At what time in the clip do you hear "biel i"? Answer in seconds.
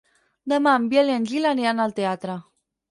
0.95-1.19